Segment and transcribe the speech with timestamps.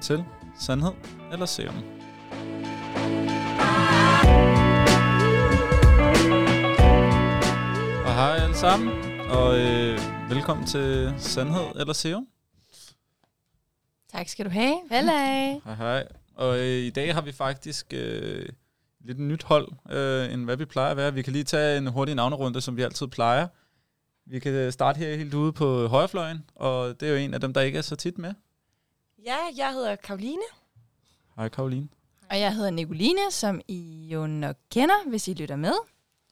[0.00, 0.92] Velkommen til Sandhed
[1.32, 1.76] eller Serum.
[8.06, 8.88] Og hej alle sammen,
[9.30, 9.98] og øh,
[10.30, 12.26] velkommen til Sandhed eller Serum.
[14.12, 14.80] Tak skal du have.
[14.90, 15.60] Halløj.
[15.64, 16.08] Hej hej.
[16.34, 18.48] Og øh, i dag har vi faktisk øh,
[19.00, 21.14] lidt nyt hold, øh, end hvad vi plejer at være.
[21.14, 23.48] Vi kan lige tage en hurtig navnerunde, som vi altid plejer.
[24.26, 27.52] Vi kan starte her helt ude på højrefløjen, og det er jo en af dem,
[27.52, 28.34] der ikke er så tit med.
[29.24, 30.42] Ja, jeg hedder Karoline.
[31.36, 31.88] Hej Karoline.
[32.30, 35.72] Og jeg hedder Nicoline, som I jo nok kender, hvis I lytter med.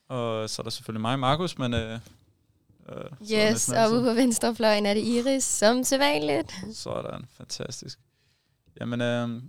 [0.08, 1.74] Og så er der selvfølgelig mig, Markus, men...
[1.74, 2.00] Øh,
[2.88, 6.52] øh, Yes, og ude på venstrefløjen er det Iris, som sædvanligt.
[6.72, 7.98] Sådan, fantastisk.
[8.80, 9.42] Jamen, øh,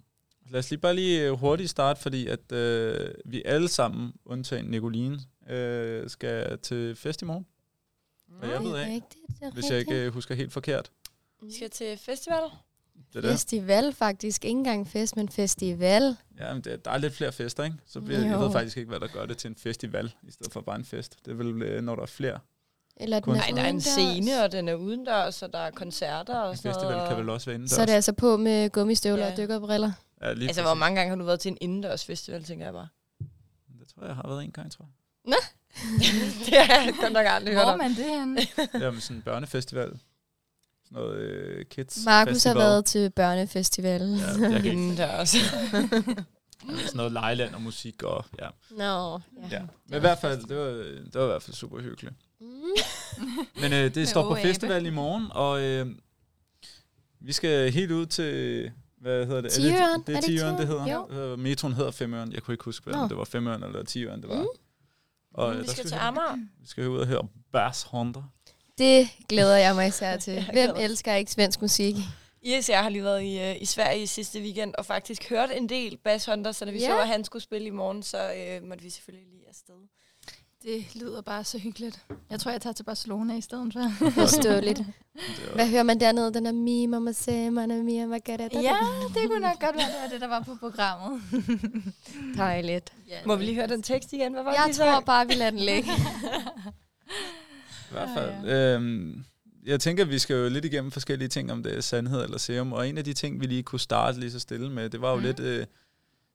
[0.50, 4.66] lad os lige bare lige øh, hurtigt starte, fordi at øh, vi alle sammen, undtagen
[4.66, 7.46] Nicoline, øh, skal til fest i morgen.
[8.42, 10.92] Og jeg ved af, rigtigt, det er hvis jeg ikke øh, husker helt forkert.
[11.42, 12.44] Vi skal til festival.
[13.14, 13.32] Det er det.
[13.32, 14.46] Festival faktisk.
[14.46, 16.16] Ikke engang fest, men festival.
[16.40, 17.76] Ja, men det, der er lidt flere fester, ikke?
[17.88, 18.40] Så bliver, jeg Jo.
[18.44, 20.86] ved faktisk ikke, hvad der gør det til en festival, i stedet for bare en
[20.86, 21.16] fest.
[21.26, 22.40] Det er vel, øh, når der er flere.
[22.98, 26.40] Eller den Nej, der er en scene, og den er udendørs, og der er koncerter
[26.40, 27.10] og En sådan festival noget.
[27.10, 27.76] kan vel også være indendørs.
[27.76, 29.32] Så er det altså på med gummistøvler Ja.
[29.32, 29.92] og dykkerbriller.
[30.22, 30.80] ja, lige Altså, hvor præcis.
[30.80, 32.88] mange gange har du været til en indendørs festival, tænker jeg bare.
[33.80, 34.86] Det tror jeg, jeg har været en gang, tror
[35.26, 35.34] jeg.
[36.46, 37.78] det har jeg godt nok aldrig hørt Hvor er om.
[37.78, 38.42] man det henne?
[38.86, 40.00] Jamen sådan en børnefestival.
[40.94, 42.58] Sådan noget øh, kids Markus festival.
[42.58, 44.02] har været til børnefestival.
[44.02, 44.72] Ja, jeg kan ikke.
[44.74, 45.30] Indendørs.
[46.60, 48.48] Sådan noget lejeland og musik og ja.
[48.72, 49.20] Nå.
[49.52, 49.62] ja.
[49.88, 52.16] Men i hvert fald, det var, det var i hvert fald super hyggeligt.
[52.42, 52.46] Mm.
[53.62, 54.42] Men øh, det står på OAB.
[54.42, 55.88] festival i morgen, og øh,
[57.20, 59.52] vi skal helt ud til, hvad hedder det?
[59.52, 60.00] Tiøren?
[60.00, 60.88] det, det Er er det Tiøren, det hedder.
[60.94, 61.08] Jo.
[61.32, 62.34] Øh, Metroen hedder Femøren.
[62.34, 64.42] Jeg kunne ikke huske, hvad det var Femøren eller Tiøren, det var.
[64.42, 64.48] Mm.
[65.34, 65.96] Og, øh, vi der skal vi til.
[65.96, 66.36] Amager.
[66.62, 68.20] Vi skal ud og høre Bass Honda.
[68.80, 70.34] Det glæder jeg mig især til.
[70.48, 71.96] Jeg Hvem elsker ikke svensk musik?
[71.96, 75.50] Og jeg har lige været i, øh, i Sverige i sidste weekend, og faktisk hørt
[75.56, 76.86] en del Bass Hunter, så da vi Ja.
[76.88, 79.74] så, at han skulle spille i morgen, så øh, måtte vi selvfølgelig lige afsted.
[80.64, 82.00] Det lyder bare så hyggeligt.
[82.30, 84.10] Jeg tror, jeg tager til Barcelona i stedet for.
[84.10, 84.78] Forståeligt.
[85.16, 86.34] Det Hvad hører man dernede?
[86.34, 88.60] Den er mi, mamma se, man mia, margareta.
[88.60, 88.78] ja,
[89.14, 91.22] det kunne nok godt være, det var det, der var på programmet.
[92.38, 92.94] Dejligt.
[93.08, 94.34] Ja, Må vi lige høre den tekst igen?
[94.34, 94.92] Hvad var det, Jeg de sang?
[94.92, 95.92] tror bare, vi lader den ligge.
[97.90, 98.46] I hvert fald.
[98.46, 99.26] Ja, Øhm,
[99.66, 102.38] jeg tænker, at vi skal jo lidt igennem forskellige ting, om det er sandhed eller
[102.38, 102.74] serum.
[102.74, 105.10] Og en af de ting, vi lige kunne starte lige så stille med, det var
[105.10, 105.24] jo mm.
[105.24, 105.66] lidt øh,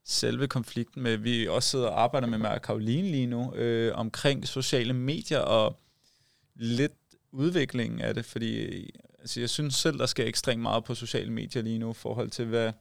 [0.04, 4.48] selve konflikten med, vi også sidder og arbejder med og Karoline lige nu, øh, omkring
[4.48, 5.80] sociale medier og
[6.54, 6.92] lidt
[7.32, 8.24] udviklingen af det.
[8.24, 8.88] Fordi øh,
[9.18, 12.30] altså, jeg synes selv, der sker ekstremt meget på sociale medier lige nu, i forhold
[12.30, 12.72] til, hvad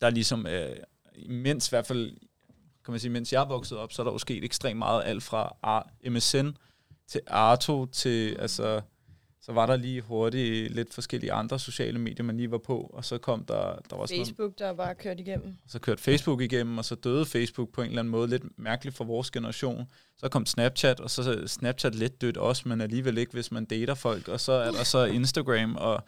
[0.00, 0.74] der ligesom er,
[1.14, 2.10] imens i hvert fald,
[2.84, 5.22] kan man sige, mens jeg vokset op, så er der jo sket ekstremt meget alt
[5.22, 6.48] fra MSN
[7.08, 8.80] til Arto, til altså,
[9.42, 13.04] så var der lige hurtigt lidt forskellige andre sociale medier, man lige var på, og
[13.04, 15.56] så kom der, der var sådan Facebook, der er bare kørt igennem.
[15.68, 18.96] så kørte Facebook igennem, og så døde Facebook på en eller anden måde, lidt mærkeligt
[18.96, 19.86] for vores generation.
[20.18, 23.64] Så kom Snapchat, og så er Snapchat lidt dødt også, men alligevel ikke, hvis man
[23.64, 26.02] dater folk, og så er der så Instagram, og,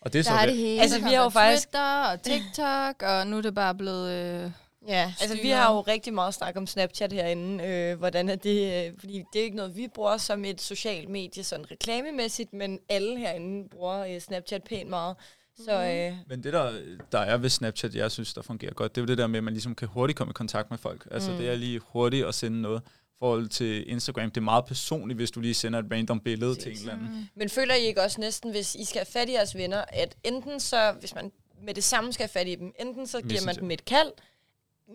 [0.00, 0.30] og det er så...
[0.30, 0.80] Der er vel- det hele.
[0.82, 4.10] Altså, vi har jo faktisk- Twitter og TikTok, og nu er det bare blevet...
[4.44, 4.50] Øh,
[4.88, 5.14] Ja.
[5.20, 7.64] Altså, vi har jo rigtig meget snak om Snapchat herinde.
[7.64, 8.86] Øh, hvordan er det?
[8.86, 12.78] Øh, fordi det er ikke noget, vi bruger som et socialt medie, sådan reklamemæssigt, men
[12.88, 15.16] alle herinde bruger øh, Snapchat pænt meget.
[15.64, 16.72] Så øh, Men det, der,
[17.12, 19.38] der er ved Snapchat, jeg synes, der fungerer godt, det er jo det der med,
[19.38, 21.08] at man ligesom kan hurtigt komme i kontakt med folk.
[21.10, 21.36] Altså, Mm.
[21.36, 22.82] det er lige hurtigt at sende noget.
[22.86, 26.54] I forhold til Instagram, det er meget personligt, hvis du lige sender et random billede
[26.54, 26.80] til en Præcis.
[26.80, 27.08] eller anden.
[27.08, 29.84] mm, Men føler I ikke også næsten, hvis I skal have fat i jeres venner,
[29.88, 31.32] at enten så, hvis man
[31.62, 34.12] med det samme skal have fat i dem, enten så giver man dem et kald,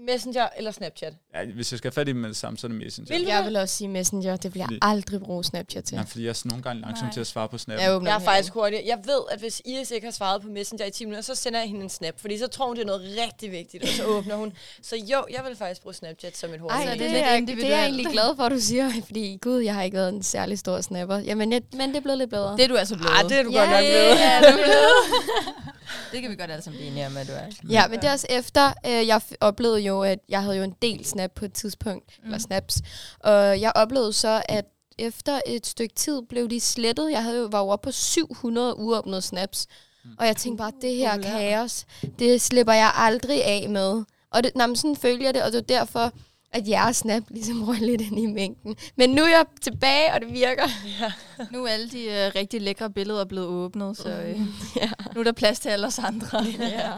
[0.07, 1.13] Messenger eller Snapchat.
[1.35, 3.17] Ja, hvis jeg skal have fat i dem med det samme, så er det Messenger.
[3.17, 4.35] Vil Jeg vil også sige Messenger.
[4.35, 5.95] Det vil jeg Fordi- aldrig bruge Snapchat til.
[5.95, 7.13] Ja, fordi jeg er sådan nogle gange langsom Nej.
[7.13, 7.79] til at svare på Snap.
[7.79, 8.81] Jeg Jeg er faktisk hurtig.
[8.85, 11.59] Jeg ved, at hvis Iris ikke har svaret på Messenger i 10 minutter, så sender
[11.59, 14.05] jeg hende en snap, fordi så tror hun, det er noget rigtig vigtigt, og så
[14.05, 14.53] åbner hun.
[14.81, 17.49] Så jo, jeg vil faktisk bruge Snapchat som et hurtigt Ej, det, det er det,
[17.51, 19.97] er, det er jeg egentlig glad for, at du siger, fordi gud, jeg har ikke
[19.97, 21.17] været en særlig stor snapper.
[21.17, 22.57] Jamen, jeg, men det er blevet lidt bedre.
[22.57, 23.11] det er du altså blevet.
[23.23, 24.43] Ah, det er du Ja, godt nok ja, blevet.
[24.43, 25.70] det er blevet.
[26.11, 27.69] det kan vi godt alle sammen blive enige om, at du er.
[27.69, 30.63] Ja, men det er også efter, øh, jeg f- oplevede jo, at jeg havde jo
[30.63, 32.25] en del snap på et tidspunkt, mm.
[32.25, 32.77] eller snaps,
[33.19, 34.65] og jeg oplevede så, at
[34.99, 37.11] efter et stykke tid blev de slettet.
[37.11, 39.67] Jeg havde jo, var jo oppe på 700 uåbnede snaps,
[40.03, 40.09] Mm.
[40.19, 41.29] og jeg tænkte bare, det her Populær.
[41.31, 41.85] kaos,
[42.19, 44.03] det slipper jeg aldrig af med.
[44.31, 46.11] Og det, nej, men sådan følger det, og det er derfor,
[46.53, 48.75] at jeres snap ligesom røg lidt ind i mængden.
[48.95, 50.67] Men nu er jeg tilbage, og det virker.
[51.01, 51.11] Ja.
[51.51, 54.39] Nu er alle de øh, rigtig lækre billeder blevet åbnet, så øh,
[54.75, 54.91] Ja.
[55.15, 56.45] nu er der plads til alle os andre.
[56.59, 56.91] ja.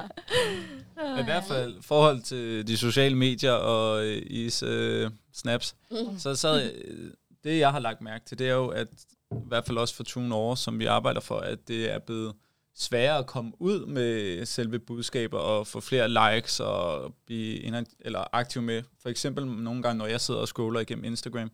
[1.16, 6.20] Men I hvert fald forhold til de sociale medier og øh, is øh, snaps, Mm.
[6.20, 7.12] så, så øh,
[7.44, 8.88] det jeg har lagt mærke til, det er jo, at
[9.32, 12.34] i hvert fald også for Tune over, som vi arbejder for, at det er blevet
[12.76, 18.62] sværere at komme ud med selve budskaber og få flere likes og blive eller aktiv
[18.62, 18.84] med.
[19.02, 21.52] For eksempel nogle gange, når jeg sidder og scroller igennem Instagram,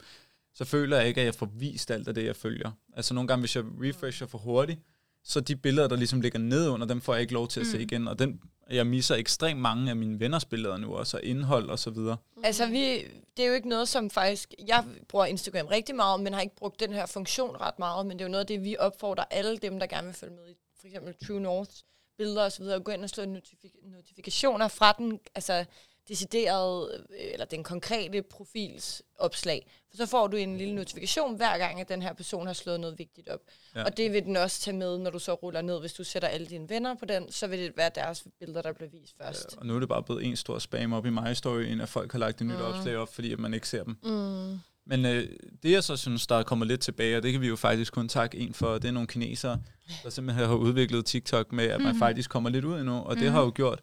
[0.54, 2.72] så føler jeg ikke, at jeg får vist alt af det, jeg følger.
[2.94, 4.80] Altså nogle gange, hvis jeg refresher for hurtigt,
[5.24, 7.68] så de billeder, der ligesom ligger ned under, dem får jeg ikke lov til at
[7.68, 8.08] se igen.
[8.08, 11.80] Og den, jeg misser ekstremt mange af mine venners billeder nu, også og indhold og
[11.80, 12.18] så videre.
[12.44, 12.98] Altså, vi,
[13.38, 14.54] det er jo ikke noget, som faktisk...
[14.68, 18.06] Jeg bruger Instagram rigtig meget, men har ikke brugt den her funktion ret meget.
[18.06, 20.36] Men det er jo noget af det, vi opfordrer alle dem, der gerne vil følge
[20.36, 21.72] med i for eksempel True North
[22.18, 25.66] billeder osv., at gå ind og slå notifik- notifikationer fra den altså,
[26.08, 29.72] deciderede, øh, eller den konkrete profils opslag.
[29.90, 32.80] For så får du en lille notifikation hver gang, at den her person har slået
[32.80, 33.40] noget vigtigt op.
[33.76, 33.80] Ja.
[33.80, 33.86] Ja.
[33.86, 35.80] Og det vil den også tage med, når du så ruller ned.
[35.80, 38.74] Hvis du sætter alle dine venner på den, så vil det være deres billeder, der
[38.74, 39.58] bliver vist først.
[39.58, 41.90] Og nu er det bare blevet en stor spam op i my story, end at
[41.90, 43.98] folk har lagt et nyt opslag op, fordi at man ikke ser dem.
[44.04, 44.60] Mm.
[44.86, 45.30] Men øh,
[45.64, 48.10] det jeg så synes, der kommer lidt tilbage, og det kan vi jo faktisk kun
[48.10, 49.62] takke en for, det er nogle kinesere,
[50.04, 52.00] der simpelthen har udviklet TikTok med, at man Mhm.
[52.00, 53.82] faktisk kommer lidt ud endnu, og det har jo gjort.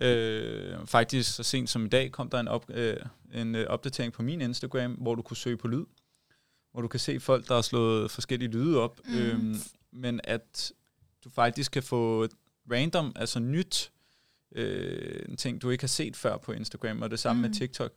[0.00, 2.96] Øh, faktisk så sent som i dag kom der en, op, øh,
[3.34, 5.84] en øh, opdatering på min Instagram, hvor du kunne søge på lyd,
[6.72, 9.14] hvor du kan se folk, der har slået forskellige lyde op, Mhm.
[9.18, 9.54] øh,
[9.92, 10.72] men at
[11.24, 12.28] du faktisk kan få
[12.72, 13.90] random, altså nyt,
[14.54, 17.58] øh, en ting, du ikke har set før på Instagram, og det samme med Mhm.
[17.58, 17.92] TikTok.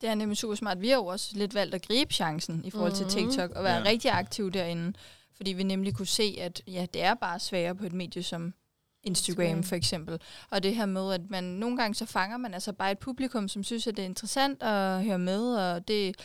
[0.00, 0.80] Det er nemlig super smart.
[0.80, 3.10] Vi har jo også lidt valgt at gribe chancen i forhold til Mhm.
[3.30, 3.84] TikTok og være ja.
[3.84, 4.92] rigtig aktiv derinde.
[5.40, 8.54] Fordi vi nemlig kunne se, at ja, det er bare sværere på et medie som
[9.02, 9.62] Instagram, Instagram.
[9.62, 10.20] for eksempel.
[10.50, 13.48] Og det her med, at man nogle gange så fanger man altså bare et publikum,
[13.48, 15.54] som synes, at det er interessant at høre med.
[15.54, 16.16] Og det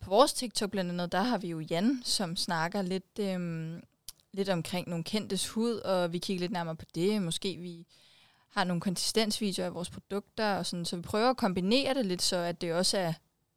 [0.00, 3.82] på vores TikTok blandt andet, der har vi jo Jan, som snakker lidt, øhm,
[4.32, 7.22] lidt omkring nogle kendtes hud, og vi kigger lidt nærmere på det.
[7.22, 7.86] Måske vi
[8.50, 12.22] har nogle konsistensvideoer af vores produkter, og sådan, så vi prøver at kombinere det lidt,
[12.22, 13.12] så at det også er,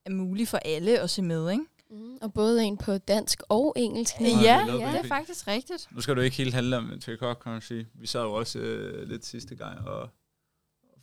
[0.05, 1.63] er muligt for alle at se med, ikke?
[1.89, 2.17] Mm.
[2.21, 4.13] Og både en på dansk og engelsk.
[4.19, 5.87] Ja, Ja, det ja, det er faktisk rigtigt.
[5.91, 7.87] Nu skal du ikke helt handle om TikTok, kan man sige.
[7.93, 10.09] Vi sad jo også øh, lidt sidste gang og, og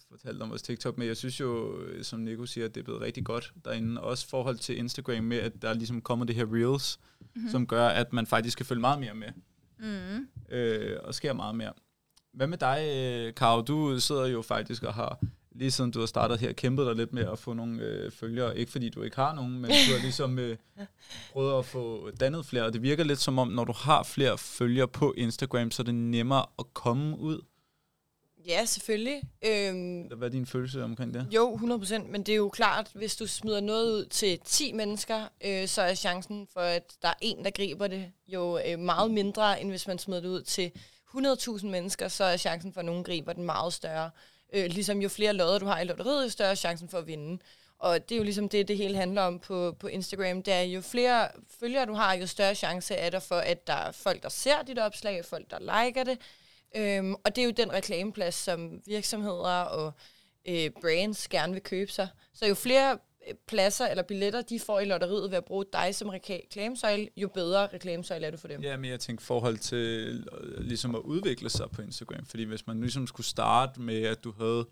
[0.08, 2.84] fortalte om vores TikTok, men jeg synes jo, øh, som Nico siger, at det er
[2.84, 4.00] blevet rigtig godt derinde.
[4.00, 6.98] Også i forhold til Instagram med, at der er ligesom kommer det her Reels,
[7.36, 7.48] mm.
[7.48, 9.28] som gør, at man faktisk kan følge meget mere med,
[9.82, 10.28] Mm.
[10.54, 11.72] øh, og sker meget mere.
[12.32, 13.60] Hvad med dig, øh, Karo?
[13.62, 15.18] Du sidder jo faktisk og har,
[15.52, 18.58] lige siden du har startet her, kæmpet dig lidt med at få nogle øh, følgere.
[18.58, 20.56] Ikke fordi du ikke har nogen, men du har ligesom øh,
[21.32, 22.64] prøvet at få dannet flere.
[22.64, 25.84] Og det virker lidt som om, når du har flere følgere på Instagram, så er
[25.84, 27.40] det nemmere at komme ud.
[28.46, 29.22] Ja, selvfølgelig.
[29.44, 31.26] Øhm, Hvad er din følelse omkring det?
[31.30, 35.28] Jo, 100%, men det er jo klart, hvis du smider noget ud til 10 mennesker,
[35.44, 39.10] øh, så er chancen for, at der er en, der griber det, jo øh, meget
[39.10, 40.72] mindre, end hvis man smider det ud til
[41.16, 44.10] 100.000 mennesker, så er chancen for, at nogen griber den meget større.
[44.52, 47.38] Øh, ligesom jo flere lodder du har i lotteriet, jo større chancen for at vinde.
[47.78, 50.42] Og det er jo ligesom det, det hele handler om på, på Instagram.
[50.42, 51.28] Det er jo flere
[51.60, 54.62] følgere du har, jo større chance er der for, at der er folk, der ser
[54.62, 56.18] dit opslag, folk, der liker det.
[56.76, 59.92] Øhm, og det er jo den reklameplads, som virksomheder og
[60.48, 62.08] øh, brands gerne vil købe sig.
[62.34, 62.98] Så jo flere
[63.46, 67.66] pladser eller billetter, de får i lotteriet ved at bruge dig som reklamesøjle, jo bedre
[67.66, 68.62] reklamesøjle er du for dem.
[68.62, 72.24] Ja, men jeg tænker forhold til øh, ligesom at udvikle sig på Instagram.
[72.26, 74.66] Fordi hvis man ligesom skulle starte med, at du havde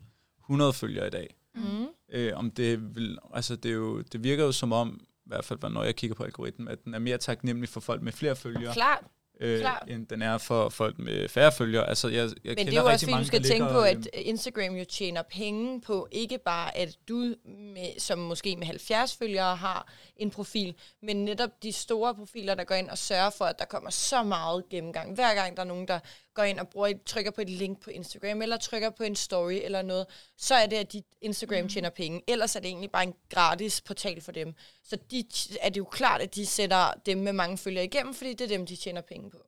[0.45, 1.87] 100 følgere i dag, Mm.
[2.13, 5.45] øh, om det vil, altså det, er jo, det virker jo som om, i hvert
[5.45, 8.37] fald når jeg kigger på algoritmen, at den er mere taknemmelig for folk med flere
[8.37, 9.05] følgere, Klart.
[9.41, 9.85] Øh, klart.
[9.89, 11.89] end den er for folk med færre følgere.
[11.89, 13.73] Altså, jeg, jeg Men kender det er jo også fordi, mange, du skal tænke ligger,
[13.73, 18.67] på, at Instagram jo tjener penge på, ikke bare at du, med, som måske med
[18.67, 23.31] 70 følgere, har en profil, men netop de store profiler, der går ind og sørger
[23.31, 25.15] for, at der kommer så meget gennemgang.
[25.15, 25.99] Hver gang der er nogen, der
[26.39, 29.17] går ind og bruger et, trykker på et link på Instagram, eller trykker på en
[29.17, 31.69] story eller noget, så er det, at dit Instagram mm.
[31.69, 32.23] tjener penge.
[32.27, 34.55] Ellers er det egentlig bare en gratis portal for dem.
[34.85, 35.25] Så de,
[35.61, 38.49] er det jo klart, at de sætter dem med mange følgere igennem, fordi det er
[38.49, 39.39] dem, de tjener penge på.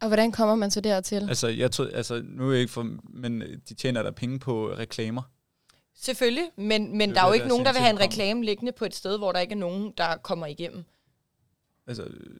[0.00, 1.28] Og hvordan kommer man så dertil?
[1.28, 4.72] Altså, jeg tror, altså, nu er jeg ikke for, men de tjener der penge på
[4.72, 5.22] reklamer.
[5.94, 8.44] Selvfølgelig, men, men Det der er jo ikke der nogen, der vil have en reklame
[8.44, 10.84] liggende på et sted, hvor der ikke er nogen, der kommer igennem.
[11.86, 12.36] Altså, øh,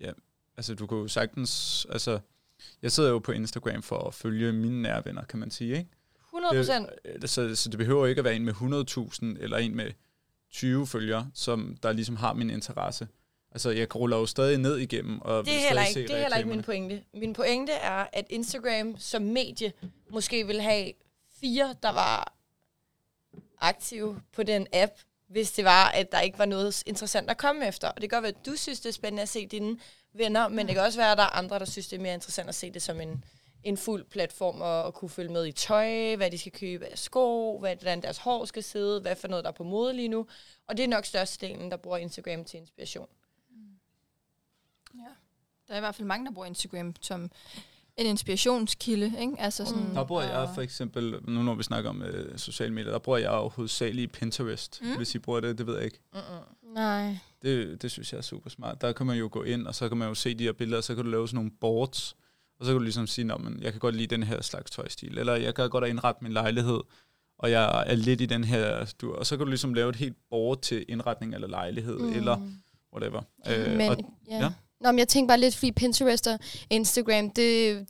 [0.00, 0.10] ja,
[0.56, 2.18] altså du kunne jo sagtens, altså,
[2.82, 5.90] jeg sidder jo på Instagram for at følge mine nære venner, kan man sige, ikke?
[6.24, 6.88] 100 procent.
[7.04, 9.90] Øh, så, så det behøver ikke at være en med 100.000 eller en med
[10.50, 13.08] 20 følgere, som der ligesom har min interesse.
[13.50, 16.36] Altså, jeg ruller jo stadig ned igennem, og Det er heller ikke, det er heller
[16.36, 17.02] ikke min pointe.
[17.14, 19.72] Min pointe er, at Instagram som medie
[20.10, 20.92] måske vil have
[21.40, 22.34] fire, der var
[23.60, 24.92] aktive på den app,
[25.28, 27.88] hvis det var, at der ikke var noget interessant at komme efter.
[27.88, 29.78] Og det kan godt være, at du synes, det er spændende at se dine
[30.12, 32.14] venner, men det kan også være, at der er andre, der synes, det er mere
[32.14, 33.24] interessant at se det som en,
[33.62, 36.98] en fuld platform og, og kunne følge med i tøj, hvad de skal købe af
[36.98, 40.08] sko, hvad, hvordan deres hår skal sidde, hvad for noget, der er på mode lige
[40.08, 40.26] nu.
[40.66, 43.08] Og det er nok størstedelen, der bruger Instagram til inspiration.
[45.68, 47.30] Der er i hvert fald mange, der bruger Instagram som
[47.96, 49.34] en inspirationskilde, ikke?
[49.38, 52.90] Altså sådan, Der bruger jeg for eksempel, nu når vi snakker om øh, sociale medier,
[52.90, 54.80] der bruger jeg jo hovedsageligt Pinterest.
[54.82, 54.88] Mm.
[54.88, 54.96] Mm.
[54.96, 55.98] Hvis I bruger det, det ved jeg ikke.
[56.14, 56.74] Mm-mm.
[56.74, 57.16] Nej.
[57.42, 58.80] Det, det synes jeg er super smart.
[58.80, 60.76] Der kan man jo gå ind, og så kan man jo se de her billeder,
[60.78, 62.16] og så kan du lave sådan nogle boards,
[62.58, 65.18] og så kan du ligesom sige, at jeg kan godt lide den her slags tøjstil,
[65.18, 66.80] eller jeg kan godt indrette min lejlighed,
[67.38, 69.96] og jeg er lidt i den her stur, og så kan du ligesom lave et
[69.96, 72.12] helt board til indretning eller lejlighed, mm.
[72.12, 72.48] eller
[72.92, 73.22] whatever.
[73.48, 73.96] Øh, Men, og,
[74.30, 74.38] ja.
[74.38, 74.52] ja.
[74.82, 74.86] Ja.
[74.86, 76.38] Nå, men jeg tænker bare lidt, fordi Pinterest og
[76.70, 77.36] Instagram, det,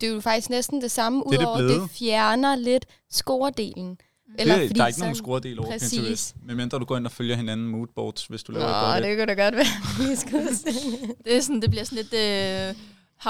[0.00, 2.87] det er jo faktisk næsten det samme, Det er det udover det, det fjerner lidt
[3.11, 3.99] scoredelen.
[4.38, 5.91] det, der er ikke nogen sådan- skruerdel over Præcis.
[5.99, 8.99] Pinterest, medmindre du går ind og følger hinanden moodboards, hvis du laver et Nå, godt
[8.99, 9.05] et.
[9.05, 9.67] det kunne da godt være.
[11.25, 12.81] Det, er sådan, det bliver sådan lidt uh,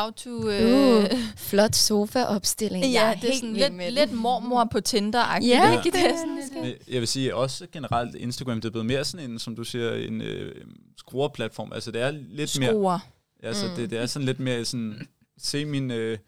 [0.03, 0.31] how to...
[0.31, 2.85] Uh, Uh, flot sofa-opstilling.
[2.85, 5.47] Jeg ja, er det er sådan med lidt, lidt mormor på Tinder-agtigt.
[5.49, 5.91] Ja, ikke?
[5.99, 9.05] det er sådan lidt, Men Jeg vil sige også generelt, Instagram det er blevet mere
[9.05, 10.55] sådan en, som du siger, en øh,
[10.99, 11.73] skruerplatform.
[11.73, 12.99] Altså det er lidt mere, skruer.
[13.45, 13.75] Altså Mm.
[13.77, 15.09] det, det er sådan lidt mere sådan,
[15.39, 16.19] se min, øh,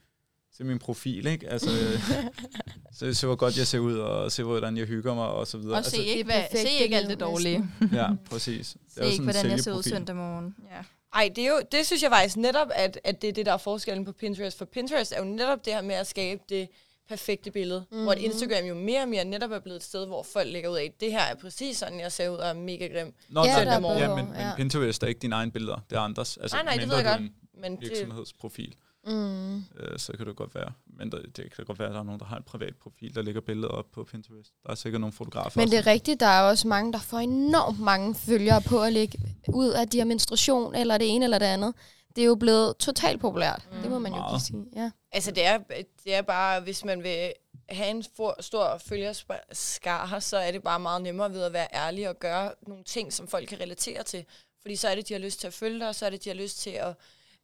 [0.56, 1.48] se min profil, ikke?
[1.50, 1.68] Altså,
[2.98, 5.58] så se hvor godt jeg ser ud, og se hvordan jeg hygger mig, og så
[5.58, 5.78] videre.
[5.78, 7.68] Og se altså, ikke, det er hvad, se perfekte ikke alt det dårlige.
[7.92, 8.76] Ja, præcis.
[8.84, 10.54] Det Se ikke, sådan en hvordan jeg ser ud søndag morgen.
[10.72, 10.82] Ja.
[11.14, 13.52] Ej, det, er jo, det synes jeg faktisk netop, at, at det er det, der
[13.52, 14.58] er forskellen på Pinterest.
[14.58, 16.68] For Pinterest er jo netop det her med at skabe det
[17.08, 17.84] perfekte billede.
[17.90, 18.02] Mm-hmm.
[18.02, 20.70] Hvor at Instagram jo mere og mere netop er blevet et sted, hvor folk lægger
[20.70, 23.14] ud af, det her er præcis sådan, jeg ser ud og er mega grim.
[23.28, 24.52] Nå, Ja, nej, der er men, ja, men, men ja.
[24.56, 26.36] Pinterest er ikke dine egne billeder, det er andres.
[26.36, 27.20] Altså, Nej, nej, det ved jeg er godt.
[27.20, 28.74] en Men det, virksomhedsprofil,
[29.08, 29.56] Mm.
[29.56, 29.62] øh,
[29.98, 30.72] så kan det godt være.
[30.98, 33.14] Men der, det kan godt være, at der er nogen, der har en privat profil,
[33.14, 34.50] der lægger billeder op på Pinterest.
[34.64, 35.60] Der er sikkert nogle fotografer.
[35.60, 35.90] Men det også.
[35.90, 39.68] er rigtigt, der er også mange, der får enormt mange følgere på at lægge ud
[39.68, 41.74] af de her menstruation, eller det ene eller det andet.
[42.16, 43.68] Det er jo blevet totalt populært.
[43.72, 43.78] Mm.
[43.82, 44.64] Det må man jo kunne sige.
[44.76, 44.90] Ja.
[45.12, 45.58] Altså, det er,
[46.04, 47.32] det er bare, hvis man vil
[47.68, 52.08] have en for, stor følgerskare, så er det bare meget nemmere ved at være ærlig
[52.08, 54.24] og gøre nogle ting, som folk kan relatere til.
[54.62, 56.24] Fordi så er det, de har lyst til at følge dig, og så er det,
[56.24, 56.94] de har lyst til at,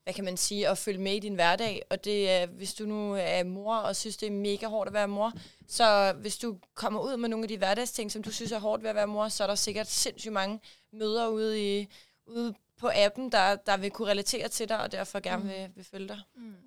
[0.05, 1.83] hvad kan man sige, at følge med i din hverdag.
[1.91, 4.95] Og det er, hvis du nu er mor og synes, det er mega hårdt at
[4.95, 5.33] være mor,
[5.69, 8.83] så hvis du kommer ud med nogle af de hverdagsting, som du synes er hårdt
[8.83, 10.61] ved at være mor, så er der sikkert sindssygt mange
[10.93, 11.89] møder ude, i,
[12.27, 15.85] ude på appen, der, der vil kunne relatere til dig, og derfor gerne vil, vil
[15.91, 16.19] følge dig.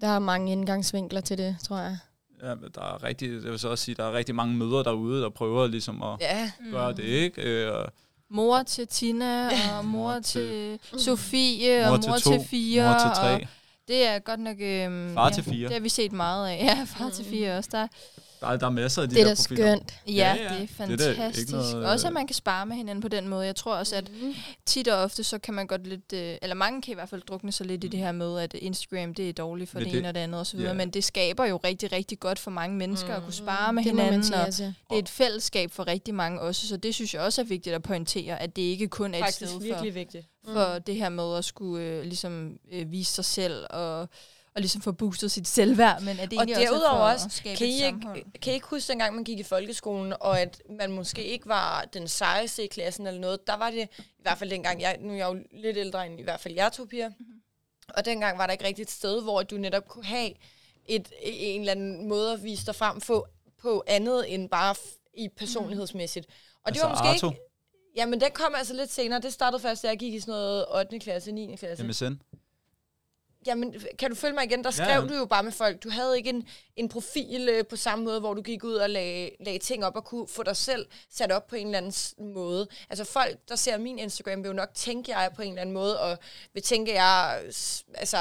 [0.01, 1.97] Der er mange indgangsvinkler til det, tror jeg.
[2.43, 4.83] Ja, men der er rigtig, jeg vil så også sige, der er rigtig mange møder
[4.83, 7.41] derude, der prøver ligesom at Ja, gøre det, ikke?
[7.41, 7.91] Øh, og
[8.29, 12.83] Mor til Tina, og mor Mor til Sofie, mor og til mor to, til fire.
[12.89, 13.47] mor til Og tre.
[13.87, 14.55] det er godt nok...
[14.59, 15.63] Øhm, Far ja, til fire.
[15.67, 16.57] Det har vi set meget af.
[16.63, 17.69] Ja, far til fire også.
[17.73, 17.87] Der,
[18.45, 19.65] Der er, der er masser af de Det er der profiler.
[19.75, 19.93] skønt.
[20.07, 20.67] ja, Ja, ja, det er Det er
[21.15, 21.51] fantastisk.
[21.51, 23.45] noget, også at øh, man kan spare med hinanden på den måde.
[23.45, 24.11] Jeg tror også, at
[24.65, 26.13] tit og ofte, så kan man godt lidt...
[26.13, 28.53] Øh, eller mange kan i hvert fald drukne sig lidt i det her med, at
[28.53, 30.59] Instagram, det er dårligt for det, det- ene og det andet osv.
[30.59, 30.73] ja.
[30.73, 33.15] Men det skaber jo rigtig, rigtig godt for mange mennesker mm.
[33.15, 34.23] at kunne spare med Det hinanden.
[34.23, 34.63] sige, og altså.
[34.63, 37.75] det er et fællesskab for rigtig mange også, så det synes jeg også er vigtigt
[37.75, 40.27] at pointere, at det ikke kun er et faktisk sted for, virkelig vigtigt.
[40.53, 44.09] for det her med at skulle øh, ligesom øh, vise sig selv og,
[44.55, 47.13] og ligesom få boostet sit selvværd, men at det Og egentlig også er derudover for
[47.13, 47.99] også, at skabe Kan I, ikke,
[48.41, 51.85] kan I ikke huske dengang, man gik i folkeskolen, og at man måske ikke var
[51.93, 53.47] den sejeste i klassen eller noget?
[53.47, 56.19] Der var det, i hvert fald dengang, jeg, nu er jeg jo lidt ældre end
[56.19, 57.41] i hvert fald jer to piger, Mhm.
[57.97, 60.31] og dengang var der ikke rigtigt et sted, hvor du netop kunne have
[60.85, 63.25] et, en eller anden måde at vise dig frem på,
[63.61, 66.25] på andet end bare f- i personlighedsmæssigt.
[66.65, 67.41] Og det Altså var måske Arto, ikke...
[67.95, 69.21] Jamen, den kom altså lidt senere.
[69.21, 70.99] Det startede først, da jeg gik i sådan noget 8.
[70.99, 71.55] klasse, 9.
[71.55, 71.83] klasse.
[71.83, 72.13] MSN.
[73.45, 74.63] Jamen, kan du følge mig igen?
[74.63, 75.83] Der skrev Ja, du jo bare med folk.
[75.83, 78.89] Du havde ikke en, en profil øh, på samme måde, hvor du gik ud og
[78.89, 82.33] lagde, lagde ting op og kunne få dig selv sat op på en eller anden
[82.33, 82.67] måde.
[82.89, 85.73] Altså folk, der ser min Instagram, vil jo nok tænke, jeg på en eller anden
[85.73, 86.17] måde, og
[86.53, 87.41] vil tænke, jeg
[87.93, 88.17] altså,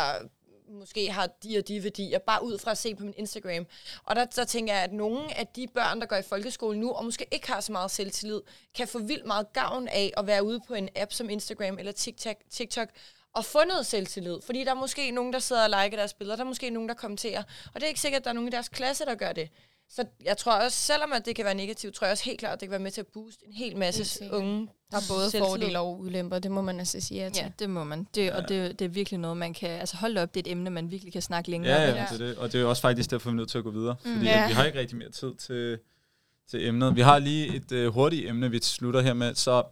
[0.69, 3.67] måske har de og de værdier, bare ud fra at se på min Instagram.
[4.05, 6.93] Og der, der tænker jeg, at nogle af de børn, der går i folkeskole nu,
[6.93, 8.41] og måske ikke har så meget selvtillid,
[8.75, 11.93] kan få vildt meget gavn af at være ude på en app som Instagram eller
[11.93, 12.89] TikTok, TikTok
[13.35, 14.37] og få noget selvtillid.
[14.47, 16.89] Fordi der er måske nogen, der sidder og liker deres billeder, der er måske nogen,
[16.89, 17.43] der kommenterer.
[17.67, 19.49] Og det er ikke sikkert, at der er nogen i deres klasse, der gør det.
[19.91, 22.53] Så jeg tror også, selvom at det kan være negativt, tror jeg også helt klart,
[22.53, 24.69] at det kan være med til at booste en hel Helt masse unge.
[24.91, 25.41] Der er både selvtillid.
[25.49, 27.43] fordele og ulemper, det må man altså sige ja til.
[27.43, 28.07] Ja, det må man.
[28.15, 29.71] Det, og det, det er virkelig noget, man kan...
[29.71, 31.97] Altså hold op, det er et emne, man virkelig kan snakke længere Ja, om.
[31.97, 32.37] ja, det er det.
[32.39, 33.97] Og det er jo også faktisk derfor, vi er nødt til at gå videre.
[34.05, 34.13] Mm.
[34.13, 34.47] Fordi Ja.
[34.47, 35.79] vi har ikke rigtig mere tid til,
[36.51, 36.97] til emnet.
[36.97, 39.35] Vi har lige et øh, hurtigt emne, vi slutter her med.
[39.35, 39.63] Så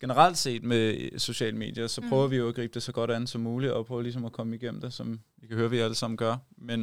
[0.00, 2.08] generelt set med sociale medier, så Mm.
[2.08, 4.32] prøver vi jo at gribe det så godt an som muligt, og prøve ligesom at
[4.32, 6.36] komme igennem det, som vi kan høre, vi alle sammen gør.
[6.56, 6.80] Men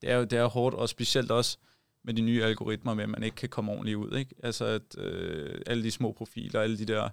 [0.00, 1.58] det er jo det er hårdt, og specielt også
[2.04, 4.16] med de nye algoritmer, med at man ikke kan komme ordentligt ud.
[4.18, 4.34] Ikke?
[4.42, 7.08] Altså at øh, alle de små profiler, alle de der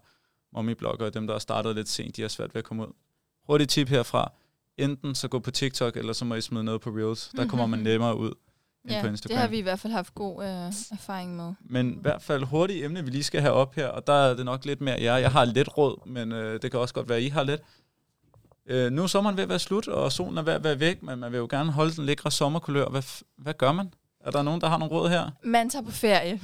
[0.52, 2.94] mommy-bloggere, dem der har startet lidt sent, de har svært ved at komme ud.
[3.48, 4.32] Hurtigt tip herfra.
[4.78, 7.32] Enten så gå på TikTok, eller så må I smide noget på Reels.
[7.38, 7.84] Der kommer man Mhm.
[7.88, 8.34] nemmere ud
[8.90, 9.38] Ja, på det Instagram.
[9.40, 10.50] har vi i hvert fald haft god øh,
[10.92, 11.54] erfaring med.
[11.62, 14.34] Men i hvert fald hurtigt emne, vi lige skal have op her, og der er
[14.34, 15.18] det nok lidt mere jer.
[15.18, 17.62] Jeg har lidt råd, men øh, det kan også godt være, at I har lidt.
[18.68, 21.04] Øh, nu er sommeren ved at være slut, og solen er ved at være væk,
[21.04, 22.86] men man vil jo gerne holde den lækre sommerkulør.
[22.90, 23.94] Hvad, hvad gør man?
[24.26, 25.30] Er der nogen, der har nogle råd her?
[25.44, 26.40] Man tager på ferie.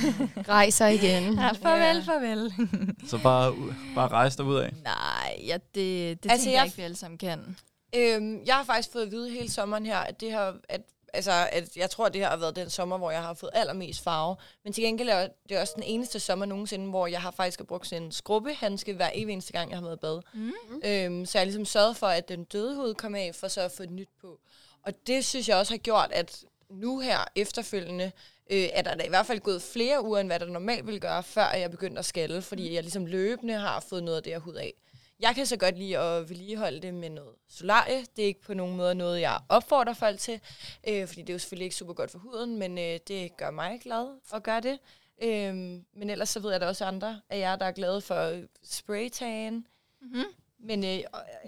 [0.48, 1.34] Rejser igen.
[1.34, 2.00] Ja, farvel, Ja.
[2.12, 2.52] farvel.
[3.10, 3.54] Så bare,
[3.94, 4.72] bare rejse derud af.
[4.84, 7.56] Nej, ja, det, det Altså, tænker jeg jeg- ikke, vi alle sammen kan.
[7.96, 10.80] Øhm, jeg har faktisk fået at vide hele sommeren her, at det har, at,
[11.14, 13.50] altså, at jeg tror, at det her har været den sommer, hvor jeg har fået
[13.54, 14.36] allermest farve.
[14.64, 17.86] Men til gengæld er det også den eneste sommer nogensinde, hvor jeg har faktisk brugt
[17.86, 20.20] sådan en skrubbehandske hver evig eneste gang, jeg har været bad.
[20.34, 20.52] Mm.
[20.84, 23.72] Øhm, så jeg ligesom sørget for, at den døde hud kom af, for så at
[23.72, 24.40] få et nyt på.
[24.82, 28.12] Og det synes jeg også har gjort, at nu her efterfølgende,
[28.50, 31.00] øh, er der da i hvert fald gået flere uger, end hvad der normalt ville
[31.00, 34.32] gøre, før jeg begyndte at skalle, fordi jeg ligesom løbende har fået noget af det
[34.32, 34.74] her hud af.
[35.20, 38.00] Jeg kan så godt lide at vedligeholde det med noget solarie.
[38.16, 40.40] Det er ikke på nogen måde noget, jeg opfordrer folk til,
[40.88, 43.50] øh, fordi det er jo selvfølgelig ikke super godt for huden, men øh, det gør
[43.50, 44.78] mig glad at gøre det.
[45.22, 45.54] Øh,
[45.96, 48.00] men ellers så ved jeg, at der også er andre af jer, der er glade
[48.00, 49.66] for spraytan.
[50.02, 50.24] Mm-hmm.
[50.58, 50.98] Men øh,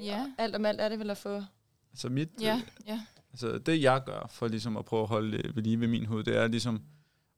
[0.02, 0.26] Ja.
[0.38, 1.42] alt om alt er det vel at få...
[1.92, 3.00] Altså mit, Ja, ja.
[3.32, 6.06] Altså det jeg gør for ligesom at prøve at holde det ved lige ved min
[6.06, 6.82] hud, det er ligesom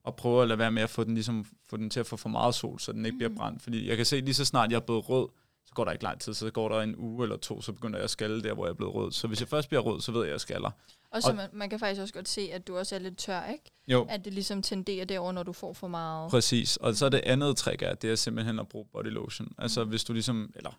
[0.06, 2.16] at prøve at lade være med at få den, ligesom, få den til at få
[2.16, 3.62] for meget sol, så den ikke bliver brændt.
[3.62, 5.28] Fordi jeg kan se lige så snart jeg er blevet rød,
[5.68, 7.98] så går der ikke lang tid, så går der en uge eller to, så begynder
[7.98, 9.12] jeg at skalle der, hvor jeg er blevet rød.
[9.12, 10.70] Så hvis jeg først bliver rød, så ved jeg, at jeg skaller.
[11.10, 13.18] Og så Og- man, man kan faktisk også godt se, at du også er lidt
[13.18, 13.64] tør, ikke?
[13.88, 14.06] Jo.
[14.10, 16.30] At det ligesom tenderer derover, når du får for meget.
[16.30, 16.76] Præcis.
[16.76, 19.52] Og så det andet trick er, det er simpelthen at bruge body lotion.
[19.58, 20.70] Altså hvis du ligesom, eller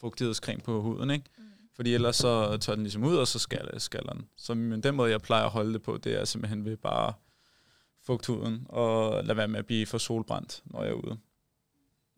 [0.00, 1.24] fugtighedscreme på huden, ikke?
[1.38, 1.44] Mm.
[1.76, 4.28] Fordi ellers så tager den ligesom ud, og så skaller, skaller den.
[4.36, 7.12] Så men den måde, jeg plejer at holde det på, det er simpelthen ved bare
[8.06, 11.18] fugt huden, og lade være med at blive for solbrændt, når jeg er ude.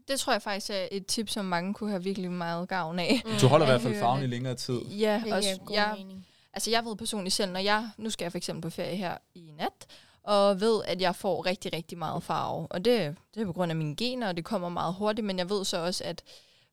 [0.08, 3.22] Det tror jeg faktisk er et tip, som mange kunne have virkelig meget gavn af.
[3.24, 3.30] Mm.
[3.40, 4.80] Du holder i hvert fald farven i længere tid.
[4.80, 6.26] Ja, Det også, jeg, mening.
[6.52, 9.16] altså jeg ved personligt selv, når jeg, nu skal jeg for eksempel på ferie her
[9.34, 9.86] i nat,
[10.22, 12.66] og ved, at jeg får rigtig, rigtig meget farve.
[12.66, 15.38] Og det, det er på grund af mine gener, og det kommer meget hurtigt, men
[15.38, 16.22] jeg ved så også, at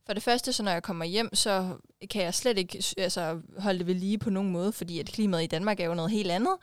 [0.06, 1.70] for det første, så når jeg kommer hjem, så
[2.10, 5.44] kan jeg slet ikke altså, holde det ved lige på nogen måde, fordi at klimaet
[5.44, 6.54] i Danmark er jo noget helt andet.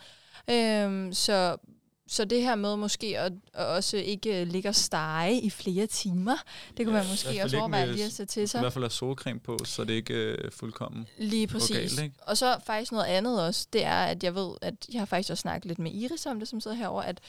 [0.51, 1.57] Øhm, så,
[2.09, 6.37] så det her med måske at, at også ikke ligge og stege i flere timer,
[6.77, 8.61] det kunne Ja, man i måske også overveje med- lige at sætte til I sig.
[8.61, 11.07] hvert fald have solcreme på, så det ikke er øh, fuldkommen.
[11.19, 11.77] Lige præcis.
[11.77, 12.15] galt, ikke?
[12.23, 15.31] og så faktisk noget andet også, det er, at jeg ved, at jeg har faktisk
[15.31, 17.21] også snakket lidt med Iris om det, som sidder herover, at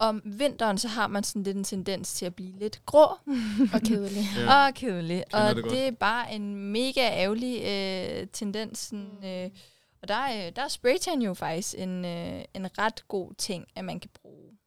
[0.00, 3.04] om vinteren, så har man sådan lidt en tendens til at blive lidt grå
[3.74, 4.24] Og kedelig.
[4.36, 4.66] Ja.
[4.66, 5.22] og kedelig.
[5.32, 8.78] Kender Og det det, er bare en mega ærgerlig øh, tendens.
[8.78, 9.50] Sådan, øh,
[10.02, 13.84] og der er, der er spraytan jo faktisk en, øh, en ret god ting, at
[13.84, 14.58] man kan bruge.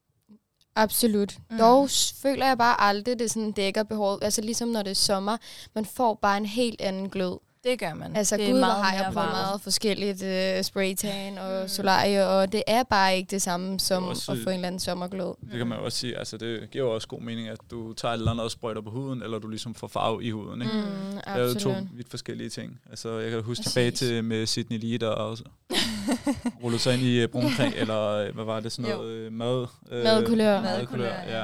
[0.76, 1.38] Absolut.
[1.50, 1.58] Mm.
[1.58, 1.90] Dog
[2.22, 4.24] føler jeg bare aldrig, det sådan dækker behovet.
[4.24, 5.38] Altså ligesom når det er sommer,
[5.76, 7.38] man får bare en helt anden glød.
[7.64, 8.16] Det gør man.
[8.16, 11.68] Altså det gud, hvor har jeg på meget forskelligt uh, spraytan og Mm.
[11.68, 14.80] solarie, og det er bare ikke det samme som også- at få en eller anden
[14.80, 15.34] sommerglød.
[15.52, 17.94] Det kan man jo også sige, altså det giver jo også god mening, at du
[17.94, 20.62] tager et eller andet og sprøjter på huden, eller du ligesom får farve i huden,
[20.62, 20.74] ikke?
[20.74, 22.80] Mm, Det er jo to vidt forskellige ting.
[22.90, 23.74] Altså, jeg kan huske Præcis.
[23.74, 25.44] tilbage til med Sydney Lee, der også
[26.64, 28.98] rullede sig ind i øh, brunkring, eller øh, hvad var det, sådan Jo.
[28.98, 29.68] noget øh, mad...
[29.92, 30.62] Øh, Madkulør.
[30.62, 31.44] Madkulør, ja.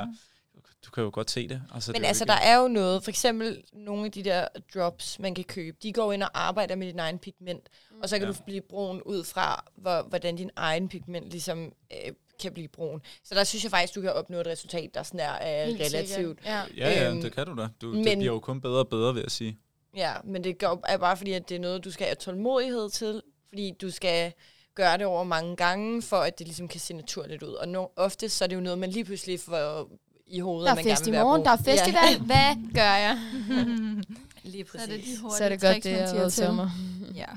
[0.88, 1.62] Du kan jo godt se det.
[1.74, 4.48] Altså, Men det altså, ikke- der er jo noget, for eksempel nogle af de der
[4.74, 7.70] drops, man kan købe, de går ind og arbejder med din egen pigment,
[8.04, 8.34] og så kan Ja.
[8.34, 13.02] du blive brun ud fra, hvor, hvordan din egen pigment ligesom øh, kan blive brun.
[13.24, 15.82] Så der synes jeg faktisk, du kan opnå et resultat, der sådan er øh, Helt
[15.82, 16.40] relativt.
[16.46, 16.62] Ja.
[16.78, 17.68] Ja, ja, Øhm, det kan du da.
[17.82, 19.58] Du, men- det bliver jo kun bedre og bedre, vil jeg sige.
[19.96, 22.90] Ja, men det gør, er bare fordi, at det er noget, du skal have tålmodighed
[22.90, 24.34] til, fordi du skal
[24.76, 27.54] gøre det over mange gange, for at det ligesom kan se naturligt ud.
[27.54, 29.90] Og no, ofte så er det jo noget, man lige pludselig får
[30.28, 32.20] i hovedet, Der er man fest gerne i vil være morgen, der er festival.
[32.26, 33.20] Hvad gør jeg?
[34.44, 35.38] Lige Så er det de præcis.
[35.38, 36.32] Så er det godt, tricks, det til.
[36.32, 36.70] sommer.
[37.16, 37.26] Ja.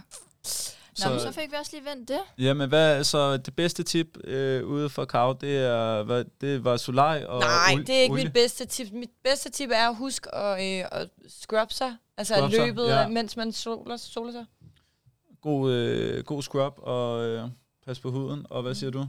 [0.98, 2.18] Nå, Så- men så fik vi også lige vendt det.
[2.38, 6.64] Ja, men hvad, så det bedste tip øh, ude for Kav, det, er, hvad, det
[6.64, 8.24] var solaj og Nej, ol- det er ikke olie.
[8.24, 8.92] mit bedste tip.
[8.92, 11.96] Mit bedste tip er at huske at, øh, at scrub sig.
[12.16, 13.00] Altså Scrub sig, løbet, ja.
[13.00, 13.08] ja.
[13.08, 14.44] mens man soler, soler sig.
[15.42, 17.48] God, øh, god scrub og øh,
[17.86, 18.46] pas på huden.
[18.50, 19.06] Og hvad siger du?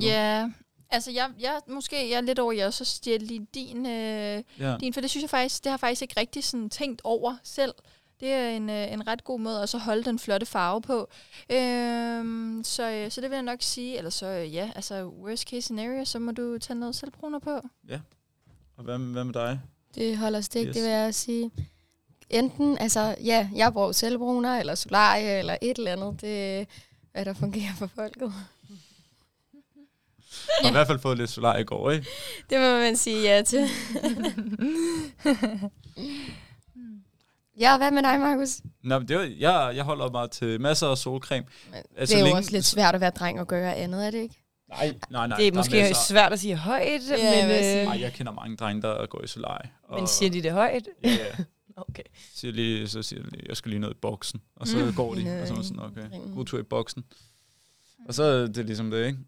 [0.00, 0.50] Ja,
[0.90, 4.76] altså jeg, jeg, måske jeg er lidt over, jeg så stjæler lige din, øh, ja.
[4.80, 7.36] din, for det synes jeg faktisk, det har jeg faktisk ikke rigtig sådan tænkt over
[7.42, 7.74] selv.
[8.20, 11.08] Det er en, øh, en ret god måde at så holde den flotte farve på.
[11.50, 15.48] Øhm, så, øh, så det vil jeg nok sige, eller så øh, ja, altså worst
[15.48, 17.60] case scenario, så må du tage noget selvbruner på.
[18.76, 19.60] Og hvad, hvad med dig?
[19.94, 20.74] Det holder stik, yes.
[20.74, 21.50] det vil jeg sige.
[22.30, 26.20] Enten, altså, ja, jeg bruger selvbruner, eller solarie, eller et eller andet.
[26.20, 26.64] Det er,
[27.12, 28.32] hvad der fungerer for folket.
[30.62, 32.06] Har i hvert fald fået lidt solaj i går, ikke?
[32.50, 33.68] Det må man sige ja til.
[37.60, 38.60] ja, hvad med dig, Markus?
[38.84, 41.46] Nå, men det var, jeg, jeg holder mig til masser af solcreme.
[41.72, 44.06] Altså, Altså, det er jo længe- også lidt svært at være dreng og gøre andet,
[44.06, 44.34] er det ikke?
[44.68, 45.36] Nej, nej, nej.
[45.36, 47.50] det er måske masser- svært at sige højt, Ja, men,
[47.88, 49.66] øh, Ej, jeg kender mange drenge, der går i solaj.
[49.82, 50.88] Og, men siger de det højt?
[51.04, 51.16] Ja, ja.
[51.76, 52.02] Okay.
[52.34, 54.40] siger lige, så siger jeg lige, jeg skal lige ned i boksen.
[54.56, 54.94] Og så Mm.
[54.94, 57.04] går de, og så er sådan, okay, god tur i boksen.
[58.08, 59.18] Og så er det ligesom det, ikke?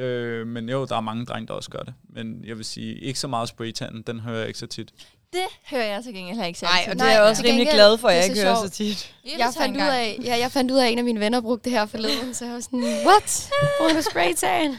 [0.00, 1.94] Øh, men jo, der er mange drenge, der også gør det.
[2.08, 4.92] Men jeg vil sige, ikke så meget spraytan, den hører jeg ikke så tit.
[5.32, 7.00] Det hører jeg til gengæld heller ikke Nej, særlig og tit.
[7.00, 8.60] det er jeg også rimelig glad for, at det er jeg så ikke hører så
[8.60, 8.72] sjovt.
[8.72, 9.14] tit.
[9.38, 11.40] Jeg så fandt, ud af, ja, jeg fandt ud af, at en af mine venner
[11.40, 13.48] brugte det her forleden, så jeg var sådan, what?
[13.78, 14.76] Bruger du spraytan?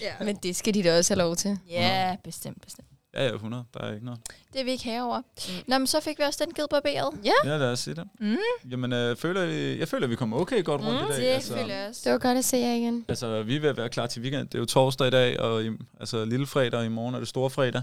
[0.00, 0.24] Ja.
[0.24, 1.58] Men det skal de da også have lov til.
[1.70, 2.86] Ja, bestemt, bestemt.
[3.14, 3.64] Ja, ja, 100.
[3.74, 4.20] Der er ikke noget.
[4.52, 5.18] Det er vi ikke herover.
[5.18, 5.54] Mm.
[5.66, 7.10] Nå, men så fik vi også den givet barberet.
[7.24, 7.32] Ja.
[7.44, 8.04] Ja, lad os sige det.
[8.20, 8.36] Mm.
[8.70, 11.16] Jamen, øh, føler, I- jeg føler, at vi kommer okay godt rundt Mm, i dag.
[11.22, 12.00] Det altså, føler jeg også.
[12.04, 13.04] Det var godt at se jer igen.
[13.08, 14.48] altså, vi er ved at være klar til weekend.
[14.48, 15.70] Det er jo torsdag i dag, og i,
[16.00, 17.82] altså lille fredag, og i morgen er det store fredag.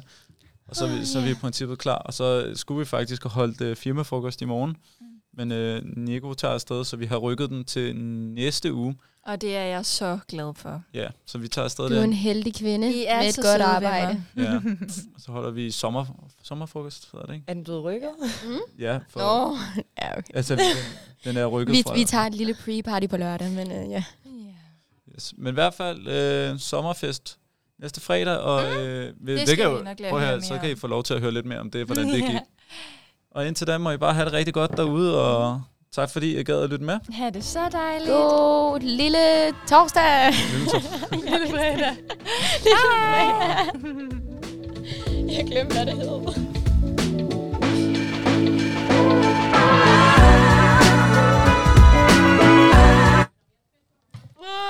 [0.67, 1.97] Og så, er vi, så er vi i princippet klar.
[1.97, 4.77] Og så skulle vi faktisk have holdt øh, firmafrokost i morgen.
[5.01, 5.07] Mm.
[5.37, 8.95] Men øh, Nico tager afsted, så vi har rykket den til næste uge.
[9.25, 10.81] Og det er jeg så glad for.
[10.93, 13.41] Ja, så vi tager afsted Du er en heldig kvinde I er med et så
[13.41, 14.23] godt arbejde.
[14.37, 14.55] Ja.
[15.15, 16.05] Og så holder vi sommer,
[16.43, 17.45] sommerfrokost, hedder det ikke?
[17.47, 18.09] Er den blevet rykket?
[18.79, 19.57] Ja, for, Nå,
[20.01, 20.33] ja, okay.
[20.35, 20.63] altså den,
[21.23, 21.93] den er rykket Vi, fra...
[21.93, 23.81] vi tager et lille pre-party på lørdag, men uh, ja.
[23.91, 24.03] Ja.
[25.15, 25.33] Yes.
[25.37, 27.37] Men i hvert fald øh, sommerfest
[27.79, 30.75] næste fredag, og øh, vi- Det skal kan vi jo- prøv høre, så kan I
[30.75, 32.39] få lov til at høre lidt mere om det, hvordan det gik.
[33.31, 35.61] Og indtil da må I bare have det rigtig godt derude, og
[35.91, 36.99] tak fordi I gad at lytte med.
[37.13, 38.09] Ha' det så dejligt.
[38.09, 40.33] God lille torsdag!
[40.51, 40.77] Lille to-
[41.31, 41.95] Lille fredag.
[45.37, 47.27] Jeg glemte, hvad det hed.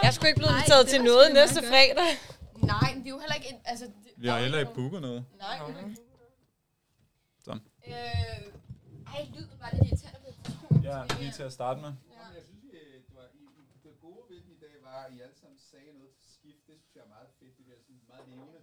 [0.04, 2.10] Jeg skulle ikke blive inviteret til noget næste fredag.
[2.58, 3.56] Nej, vi er jo heller ikke...
[3.66, 5.26] Altså, det- Vi har heller ikke booket noget.
[5.40, 6.02] Nej, vi har ikke
[7.46, 7.52] Så.
[7.96, 8.40] Øh,
[9.14, 10.84] ej, lyden var lidt irriterende på et.
[10.90, 11.92] Ja, lige til at starte med.
[12.16, 12.70] Jamen, jeg synes, vi,
[13.08, 13.44] det, var, I,
[13.84, 16.62] det gode ved den i dag var, at I alle sammen sagde noget til skift.
[16.68, 17.54] Det synes jeg er meget fedt.
[17.58, 18.60] Det bliver sådan meget levende.